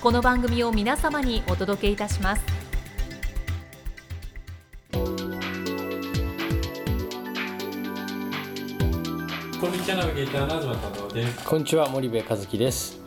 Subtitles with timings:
[0.00, 2.42] この番組を皆様にお届けいたします。
[4.90, 4.96] こ
[9.68, 11.44] んにちはナビゲーターの東太郎です。
[11.44, 12.98] こんにちは森部和樹です。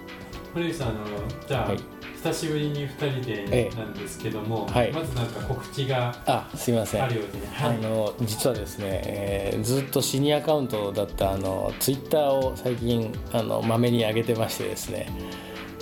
[0.54, 1.00] 堀内さんあの
[1.48, 1.80] じゃあ、はい。
[2.14, 3.70] 久しぶりに2人ええ。
[3.72, 4.92] でなんですけども、はい。
[4.94, 7.04] まずなんか告知があ、すいません。
[7.04, 15.08] あるようで、あの実はですね、えーずっとシニアアカウントだったあのツイッターを最近あのまめに上げてましてですね、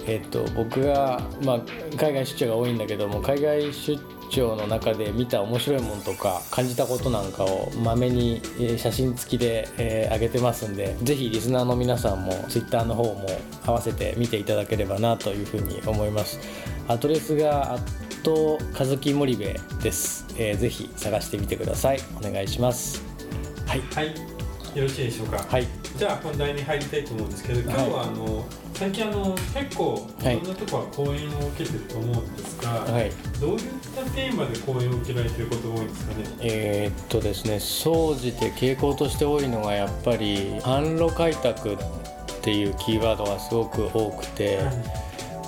[0.07, 1.61] えっと僕がまあ
[1.97, 13.25] 海外出張が多いんだけども海外出張の中で見た面白いものとか感じたことなんかをまめにえー写真付きで、えー上げてますんで、ぜひリスナーの皆さんもツイッターの方も
[13.65, 16.39] 合わせて見ていただければなというふうに思います。
[16.87, 17.77] アドレスが
[18.23, 19.43] と和樹森部
[19.81, 21.99] です、えーぜひ探してみてください。
[22.17, 23.03] お願いします。
[23.65, 23.81] はい。
[23.93, 24.07] はい。
[24.77, 25.67] よろしいでしょうか、はい。
[25.97, 28.45] じゃあ本題に入りたいと思うんですけど今日はあの、
[28.81, 30.35] 最近あの結構いはい。
[30.37, 33.11] ろんなところは講演を受けてると思うんですが、はい。
[33.39, 33.59] どういっ
[33.95, 36.23] たテーマで講演を受けられてることが多いんですかね？
[36.39, 41.77] えーっとですね総じて傾向として多いのがやっぱり販路開拓っ
[42.41, 44.57] ていうキーワードがすごく多くて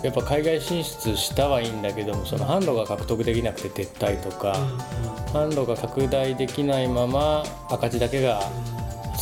[0.03, 4.53] やっぱ海外進出したはいいんだけどもその販路が獲得できなくて撤退とか
[5.33, 8.43] 販路が拡大できないまま赤字だけが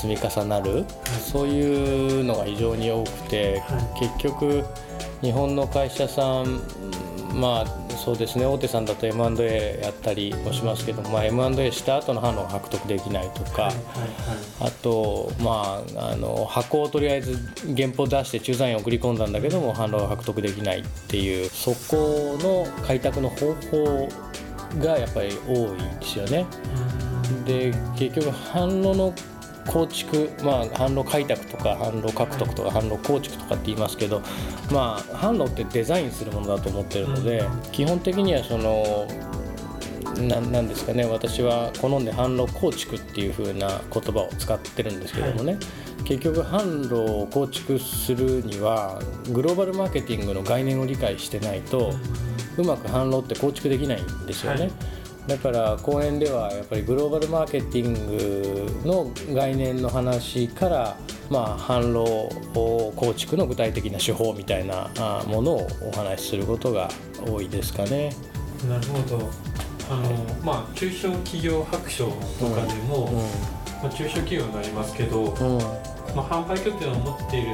[0.02, 0.86] 積み重なる
[1.32, 4.64] そういうのが非常に多くては結局
[5.22, 6.62] 日本の会社さん
[7.36, 13.82] まあそうですね大手さんだと M&A やったりもしますけど、まあ、M&A した後の販路が獲得できないとか、はいはい
[14.60, 17.38] あとまああの箱をとりあえず
[17.76, 24.10] 原稿出して駐在員を送り込んだんだけども販路が獲得できないっていうそこの開拓の方法
[24.80, 26.46] がやっぱり多いですよね。
[27.46, 29.14] で結局販路の
[29.72, 34.22] 構築、まあ、販路開拓とか販路獲得とか販路構築とかって言いますけど、
[34.72, 39.08] まあ、販路ってデザインするものだと思ってるので、基本的にはその
[40.28, 45.58] ななんですかね私は好んで販路構築っていう風な言葉を使ってるんですけどもね、
[46.04, 49.02] 結局販路を構築するには
[49.32, 51.94] グローバルマーケティングの概念を理解してないと、
[52.58, 54.62] うまく販路って構築できないんですよね。
[54.64, 54.72] はい
[55.28, 60.98] だから講演ではやっぱりグローバルマーケティングの概念の話から、
[61.30, 66.90] まあ、販路構築の具体的な手法みたいなあものをお話しすることが
[67.26, 68.16] 多いですかね。
[68.68, 69.30] なるほど。
[69.90, 72.12] あの、まあ中小企業白書と
[72.50, 73.12] かでも、
[73.82, 75.58] まあ、中小企業になりますけど、うん。
[75.58, 75.60] うん
[76.16, 77.52] まあ、販売拠点を持っている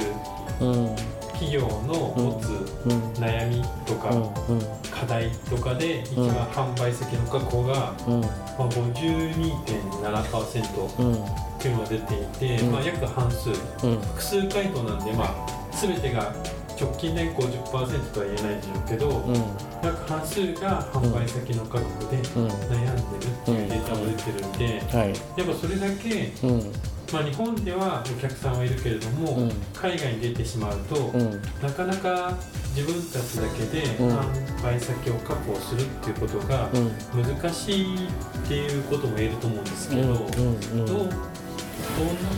[0.60, 0.96] うん。
[1.32, 1.68] 企業の
[2.16, 2.48] 持つ
[2.86, 3.12] うん。
[3.12, 8.20] 悩みとかうん課題とかで一番販売先の確保が、うん。
[8.20, 8.28] ま
[8.58, 11.14] あ、52.7%うん
[11.58, 12.72] っていうのが出ていて、うん。
[12.72, 13.50] まあ、約半数。
[13.50, 13.56] うん。
[14.00, 15.34] 複数回答なんで、まあ、
[15.72, 16.34] 全てが
[16.80, 19.34] 直近で50%とは言えないでしょうけど、うん。
[19.82, 22.22] 約半数が販売先の確保でうん。
[22.48, 25.08] 悩んでるっていうデータも出てるんで、はい。
[25.08, 26.72] やっぱそれだけ、うん。
[27.12, 29.52] まあ、日本ではお客さんはいるけれども、うん。
[29.74, 31.40] 海外に出てしまうと、うん。
[31.62, 32.36] なかなか
[32.78, 34.16] 自分たちだけでうん。
[34.16, 37.22] 販売先を確保するっていうことがうん。
[37.22, 38.10] 難しいっ
[38.46, 40.86] ていうことも言えると思うんですけど、うんどううん。
[40.86, 41.12] どんな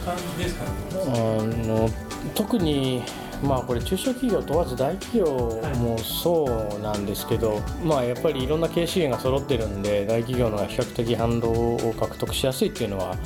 [0.05, 1.91] 感じですかね、あの
[2.35, 3.03] 特に
[3.43, 13.17] まあこれ中小企業問わず大企業もそうなんですけど、まあやっぱりいろんな経営資源が揃ってるんで大企業の方が比較的販路を獲得しやすいっていうのは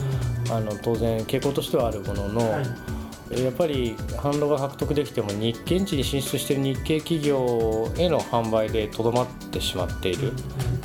[0.50, 2.93] あの当然傾向としてはあるものの、はい
[3.42, 10.32] やっぱり販路が獲得できても日現地に進出している日系企業への販売でとどまってしまっている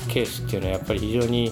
[0.07, 1.51] ケースっていうのはやっぱり非常に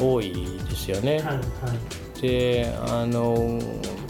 [0.00, 0.32] 多い
[0.68, 1.16] ですよね。
[1.16, 2.20] はいはい。
[2.20, 3.36] であの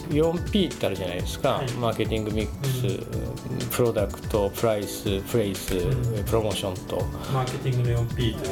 [0.08, 1.72] 4P ってあるじゃないですか、はい。
[1.72, 6.24] マーケティングミックス、プロダクトプライスプレイス、うん。
[6.24, 7.04] プロモーションと。
[7.32, 8.48] マーケティングの 4P というと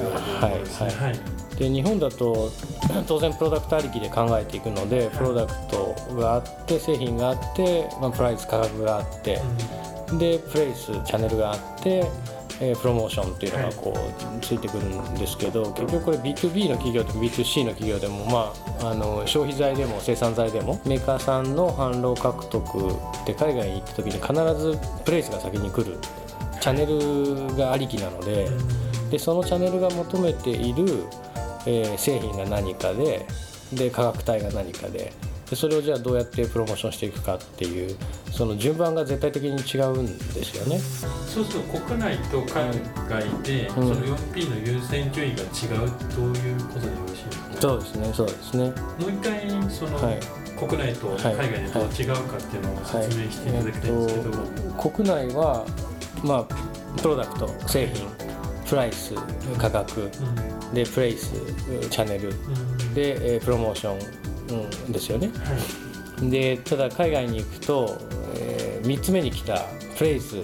[0.46, 0.86] ころですね。
[0.90, 0.96] はい。
[0.96, 2.52] はいで日本だと
[3.08, 9.40] 当然プロダクトありきで考えていくのでプロダクトがあって製品があって、まあ、プライス価格があって
[10.18, 12.04] でプレイスチャンネルがあって、
[12.60, 25.98] えープロモーションっていうのがこうついてくるんですけど結局これ B2B の企業でも B2C の企業でも、まあ、あの消費財でも生産財でもメーカーさんの販路獲得って海外に行った時に必ずプレイスが先に来る。
[26.60, 28.48] チャンネルがありきなので。
[29.10, 31.04] でそのチャンネルが求めている、
[31.66, 33.26] えー製品が何かで
[33.72, 35.12] で価格帯が何かで
[35.50, 37.96] でそれをじゃあどうやってプロモーションしていくかっていう
[38.32, 40.78] その順番が絶対的に違うんですよね。
[40.78, 42.70] そうすると国内と海
[43.08, 43.74] 外で、うん。
[43.74, 47.60] その 4P の優先順位が違うということでよろしいですか？
[47.60, 48.64] そうですねそうですね。
[48.68, 50.20] もう一回その、はい。
[50.58, 55.64] 国内と海外でどう違うかっていうのを説明していただきたいんですけど、えっと国内は
[56.24, 56.44] まあ
[57.02, 58.08] プロダクト製品
[58.68, 59.14] プライス
[59.58, 60.10] 価格。
[60.74, 61.32] でプレイス
[61.90, 62.30] チャンネル。
[62.94, 63.98] で、えープロモーション、
[64.86, 65.28] うん、ですよね。
[65.28, 66.30] はい。
[66.30, 67.98] でただ海外に行くと、
[68.34, 69.66] え3つ目に来た
[69.96, 70.36] プレイス、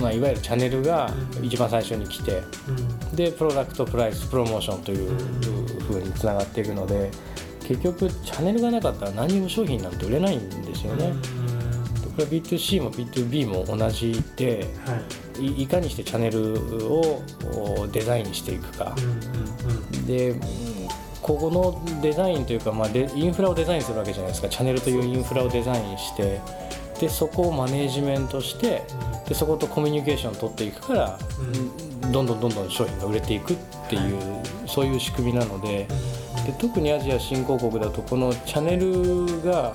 [0.00, 1.44] まあ、いわゆるチャンネルがうん。
[1.44, 3.16] 一番最初に来てうん。
[3.16, 5.18] でプロダクトプライスプロモーションといううん。
[5.86, 7.10] ふうにつながっていくので
[7.66, 11.12] 結局チャンネルがなかったら何にも商品なんて売れないんですよね。
[12.16, 15.46] これは B2C も B2B も同じではい。
[15.46, 17.22] いいかにしてチャンネルを
[17.78, 18.94] おデザインしていくか。
[18.96, 19.04] うん
[19.98, 20.40] うんでうん。
[21.20, 24.48] ここのデザインというか、まあ、でインフラをデザインするわけじゃないですか。
[24.48, 26.40] チャンネルというインフラをデザインして。
[27.00, 28.82] でそこをマネージメントして
[29.28, 31.18] でそことコミュニケーションを取っていくから、
[32.10, 33.56] どんどんどんどん商品が売れていくっ
[33.90, 35.86] ていう、そういう仕組みなので。
[36.46, 39.74] で特にアジア新興国だとこのチャンネルが、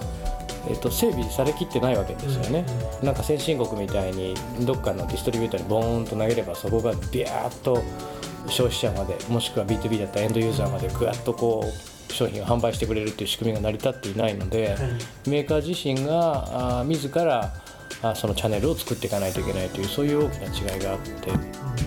[0.68, 2.66] えっと、整備されきってないわけですよね。
[3.02, 7.82] なんか先進国みたいにどっかのディストリビューターにボーンと投げればそこがビャーッと
[8.48, 11.66] 消費者までもしくは B2B だったらエンドユーザーまでぐわっとこ
[12.10, 15.30] う商品を販売してくれるっていう仕組みが成り立っていないので、はい。
[15.30, 17.54] メーカー自身があー自ら
[18.04, 21.32] あそのチャンネルを作っていかないといけないというそういう大きな違いがあって。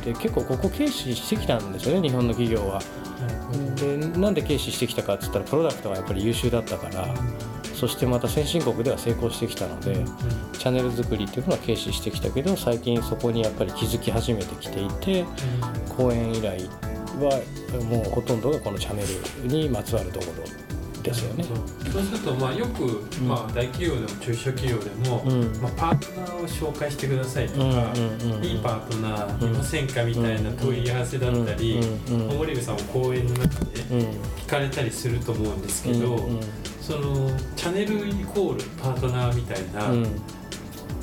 [0.04, 2.80] で結構ここ軽視してきたんですよね日本の企業は。
[3.76, 7.06] でなんで軽視してきたかっつったらプロダクトがやっぱり優秀だったから
[7.84, 10.04] そしてまた先進国では成功してきたので。
[10.64, 15.26] チャンネル作りっていうのは軽視してきたけど最近そこにやっぱり気づき始めてきていて
[15.94, 16.62] 講演依頼
[17.20, 17.42] は
[17.84, 19.02] もうほとんどがこのチャンネ
[19.42, 20.73] ルにまつわるところ
[21.04, 21.44] ですよね。
[21.92, 22.02] そう。
[22.02, 25.60] するとまあよく、まあ、大企業でも中小企業でも、うん。
[25.60, 27.92] まあ、パートナーを紹介してくださいとか、
[28.42, 34.00] いいパートナーいませんかみたいな問い合わせだったり、森部さんも講演の中でうん。
[34.44, 36.40] 聞かれたりすると思うんですけど、うん
[36.80, 40.02] そのチャンネルイコールパートナーみたいな、うん。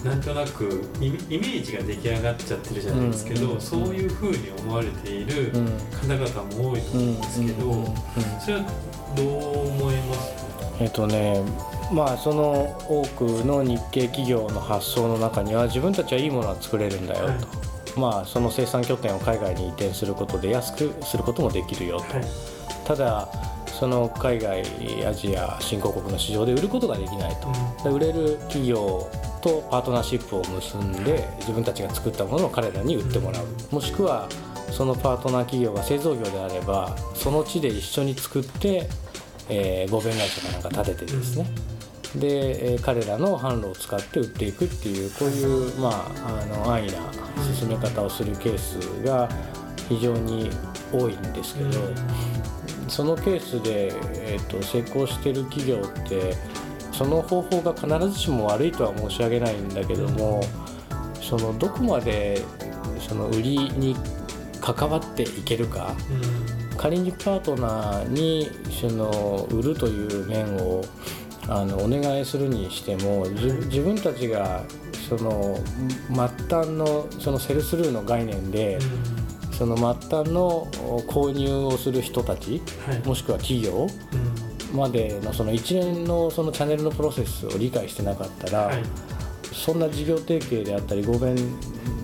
[0.03, 5.65] なんとなくイメージが出来上がっちゃってるじゃないですけど、うんそういうふうに思われているうん。
[6.07, 7.95] 方々も多いと思うんですけど、
[8.39, 8.65] それは
[9.15, 10.33] どう思います？
[10.79, 11.43] えっとね
[11.91, 17.29] まあその多くの日系企業の発想の中には自分たちはいいものは作れるんだよ
[17.93, 22.25] と、まあその生産拠点を海外に移転することで安くすることもできるよと、はい。
[22.85, 23.27] ただ
[23.67, 24.63] その海外
[25.05, 29.09] アジア新興国の市場で売ることができないと、で売れる企業
[29.41, 34.29] とパートナーシップを結んで自分たちが作ったものを彼らに売ってもらう、もしくは
[34.71, 38.87] そのパートナー企業が製造業であればその地で一緒に作って、
[39.49, 41.45] えー合弁会社かなんか立ててですね、
[42.15, 47.01] で、え彼らの販路を使って売っていくっていうこういう、まあ、あの安易な
[47.55, 49.29] 進め方をするケースが
[49.87, 50.49] 非常に
[50.91, 51.69] 多いんですけど、
[52.87, 53.93] そのケースで、
[54.33, 56.35] えー、と成功してる企業って
[56.91, 60.41] その方法が必ずしも悪いとは申し上げないんだけども
[61.21, 62.41] そのどこまで
[62.99, 63.95] その売りに
[64.61, 65.95] 関わっていけるか。
[66.77, 70.83] 仮にパートナーにその売るという面を
[71.47, 74.63] あのお願いするにしても自自分たちが
[75.07, 75.59] その
[76.07, 78.79] 末端のそのセルスルーの概念で
[79.51, 80.65] その末端の
[81.07, 82.99] 購入をする人たちはい。
[83.07, 83.87] もしくは企業
[84.73, 88.83] までのその一連のそのチャンネルのプロセスを理解してなかったら、はい。
[89.53, 91.35] そんな事業提携であったり合弁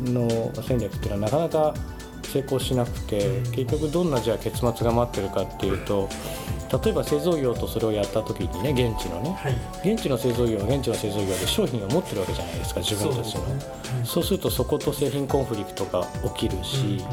[0.06, 1.74] の戦略っていうのはなかなか
[2.28, 6.10] 成功しなくて結局どんなじゃあ結末が待ってるかっていうと
[6.84, 9.94] 例えば製造業とそれをやった時にね現地のねはい。
[9.94, 13.44] 現地の製造業は現地の製造業で商品を持ってるわけじゃないですか自分たちの。
[14.04, 16.06] そうするとそこと製品コンフリクトが
[16.36, 17.04] 起きるし、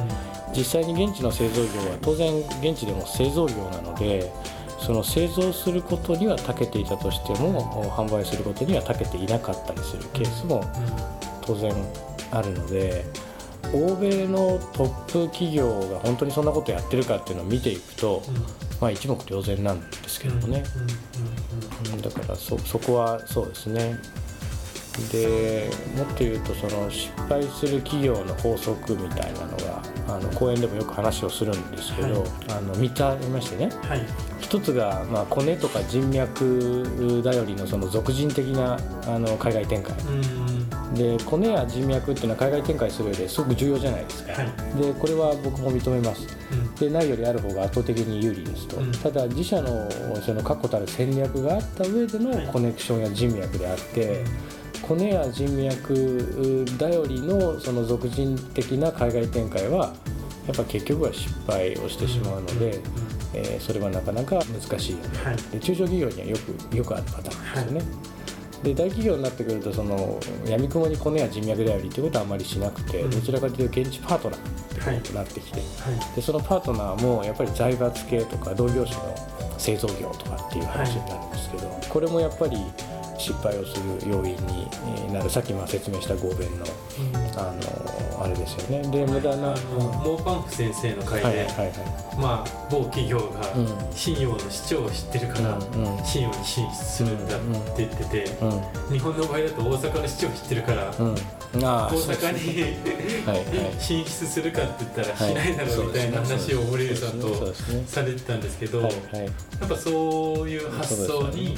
[0.56, 4.32] 実際に現地の製造業は当然現地でも製造業なので
[4.78, 10.64] その製造することには長けていたとしても販売することには長けていなかったりするケースも
[11.42, 11.72] 当然
[12.30, 13.04] あるので
[13.72, 18.22] 欧米のトップ企業が本当にそんなことやってるかっていうのを見ていくと、
[18.80, 20.64] まあ一目瞭然なんですけどもね、
[22.02, 23.98] だからそそこはそうですね。
[25.10, 34.00] でもっと言うとその失敗する企業の法則みたいなのがあの講演でもよく話をするんですけど、はい、あの3つありましてね、はい、
[34.40, 39.94] 1つが、まあ、コネとか人脈頼りのその俗人的なあの海外展開。
[40.94, 44.46] でコネや人脈っていうのは海外展開する上ですごく重要じゃないですか、はい、
[44.80, 49.90] でこれは僕も認めます、うん、でないよりある方が圧倒的に有利ですと、うん、ただ自社の
[50.24, 54.24] その確固たる戦略があった上でのコネクションや人脈であって、
[54.82, 59.94] コネや人脈頼りのその俗人的な海外展開は
[60.46, 62.80] やっぱ結局は失敗をしてしまうので、
[63.32, 66.36] えー、それはなかなか難しいよね、はい、で中小企業にはよ
[66.70, 68.13] くよくあるパターンですよね。
[68.64, 75.94] はいで大企業になってくるとその闇雲にコネや人脈頼りということはあまりしなくて、うん、どちらかというと現地パートナーってことになってきて、はい。
[75.96, 79.14] はい、でそのパートナーもやっぱり財閥系とか同業種の
[79.58, 82.56] 製造業とかっていう話になるんですけど、はい、これもやっぱり
[83.24, 87.52] 失敗をする要因になるさっきま説明した合弁の、うん、あ
[88.18, 88.82] のあれですよね。
[88.90, 91.72] で無駄な、モーパンフ先生の会で、はいはいはい、
[92.18, 93.42] まあ、某企業が
[93.92, 95.58] 信用の市長を知ってるから、
[96.04, 97.40] 信用に進出するんだっ
[97.76, 98.28] て言ってて、
[98.90, 100.90] 日本の場合だと大阪の市長を知ってるから、
[101.54, 107.54] 大阪に進出するかって言ったらしないだろうみたいな話を森上さんと
[107.86, 111.54] されてたんですけど、やっぱそういう発想に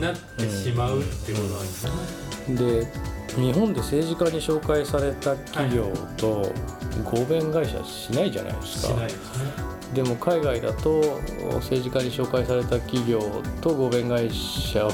[0.00, 2.54] なってしまうっていうことなんですね。
[2.54, 6.52] で日本で政治家に紹介された企業と
[7.04, 8.94] 合弁会社しないじゃないですか。
[8.94, 9.08] でね、
[9.94, 11.20] でも海外だと
[11.56, 13.20] 政治家に紹介された企業
[13.60, 14.90] と合弁会社を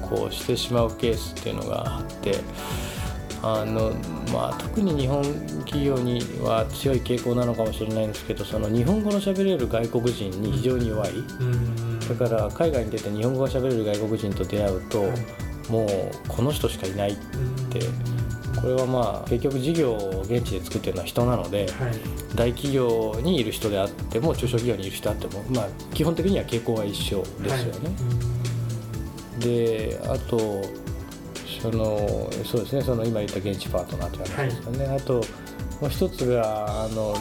[0.00, 2.36] こうしてしまうケースっていうのがあって
[3.42, 3.92] あの、
[4.32, 5.22] まあ、特に日本
[5.64, 11.10] 企業には強い傾向なのかもしれないんですけどその日本語の喋れる外国人に非常に弱い、
[12.10, 15.02] だから海外に出て日本語が喋れる外国人と出会うと、
[15.70, 15.88] もう
[16.28, 17.16] この人しかいないっ
[17.70, 17.80] て
[18.60, 21.92] これはまあ結局事業を現地で作ってるのは人なので、はい、
[22.34, 27.90] 大企業にいる人であっても中小企業にいる人であっても、まあ、基本的には傾向は一緒ですよね。
[27.90, 30.62] はい、であと
[31.62, 32.82] そのそうですね。
[32.82, 35.20] その今言った現地パートナーという話ですよね、はい、あと
[35.80, 37.14] もう一つがあの、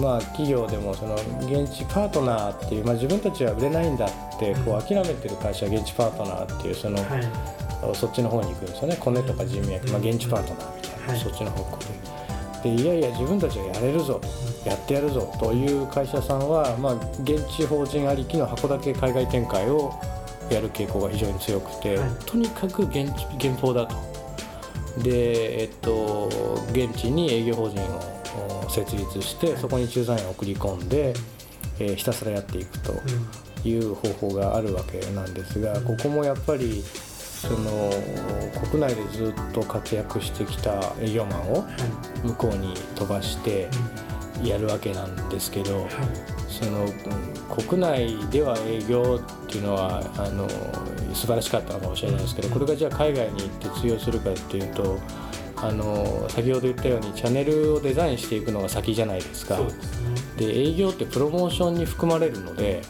[0.00, 6.98] まあ、企業でもその現地パートナーっていう、まあ、自分たちは売れないんだってこう諦めてる会社は現地パートナーっていうその、
[7.94, 8.96] そっちの方に行くんですよね。
[8.96, 11.98] コネとか人脈、まあ、現地パートナーみたいな、はい、そっちの方向で。
[12.62, 14.20] でいやいや自分たちはやれるぞ
[14.64, 19.94] やってやるぞという会社さんは、まあ、現地法人ありきの函館海外展開を
[20.50, 23.96] やる傾向が非常に強くて、はい、とにかく現現法だと
[24.96, 26.28] で、えっと、
[26.72, 31.14] 現地に営業法人を設立してそこに駐在員を送り込んで、
[31.78, 32.94] えー、ひたすらやっていくと
[33.64, 37.90] いう方法があるわけなんですが、ここもやっぱりその
[38.70, 41.64] 国内でずっと活躍してきた営業マンを
[42.24, 43.68] 向こうに飛ばして
[44.42, 45.86] やるわけなんですけど、
[46.48, 46.86] その
[47.54, 50.48] 国内では営業っていうのはあの
[51.14, 54.98] 素晴らしかったのかもしれないですけどこれがじゃあ海外に行って通用するかっていうと
[55.56, 59.58] あの先ほど言ったようにチャンネルをデザインしていくのが先じゃないですか。
[60.36, 62.82] で営業ってプロモーションに含まれるので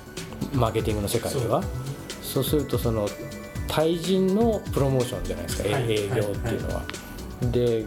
[0.53, 1.63] マーケティングの世界では。
[2.23, 3.09] そうするとその
[3.67, 6.83] 対人のプロモーションじゃないですか、はい、営業っていうのは。
[7.41, 7.85] で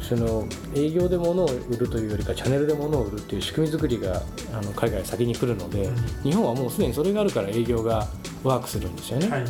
[0.00, 8.06] その営業で物を売るというよりかチャンネルで物を売るっていう仕組み作りがあの海外先に来るので、うん、日本はもうすでにそれがあるから営業が
[8.44, 9.28] ワークするんですよね。
[9.28, 9.44] はい、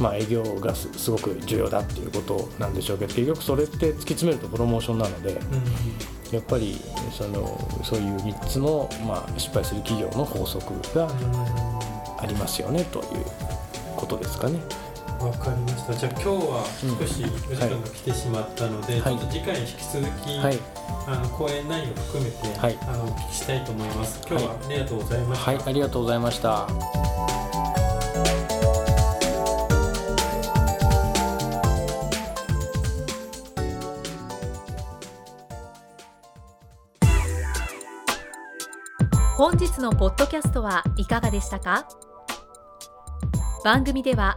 [0.00, 6.80] まあ、営業がすごく重要だっていうことなんでしょうけど結局それって突き詰めるとプロモーションなので、うん、やっぱり
[7.12, 11.08] そのそういう3つの、まあ、失敗する企業の法則が
[12.18, 13.06] ありますよねという
[13.96, 14.60] ことですかね。
[15.24, 15.94] わかりました。
[15.94, 16.64] じゃあ今日は
[16.98, 20.58] 少しお時間が来てしまったので、うんはい、ちょっと次回引き続き、はい、
[21.06, 24.20] あの講演内容を含めて、はい、あのお聞きしたいと思います。
[24.28, 25.50] 今日はありがとうございました。
[25.50, 26.68] はい、ありがとうございました。
[39.36, 41.88] 本日のポッドキャストはいかがでしたか？
[43.64, 44.36] 番組では